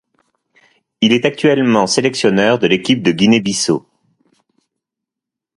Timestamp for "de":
2.57-2.65, 3.03-3.11